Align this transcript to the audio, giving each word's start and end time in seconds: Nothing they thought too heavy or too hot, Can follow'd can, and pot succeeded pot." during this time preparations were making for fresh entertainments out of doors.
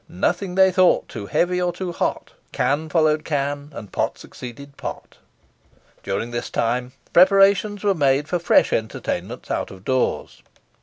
Nothing 0.09 0.55
they 0.55 0.71
thought 0.71 1.07
too 1.07 1.27
heavy 1.27 1.61
or 1.61 1.71
too 1.71 1.91
hot, 1.91 2.31
Can 2.51 2.89
follow'd 2.89 3.23
can, 3.23 3.69
and 3.75 3.91
pot 3.91 4.17
succeeded 4.17 4.75
pot." 4.75 5.17
during 6.01 6.31
this 6.31 6.49
time 6.49 6.93
preparations 7.13 7.83
were 7.83 7.93
making 7.93 8.25
for 8.25 8.39
fresh 8.39 8.73
entertainments 8.73 9.51
out 9.51 9.69
of 9.69 9.85
doors. 9.85 10.41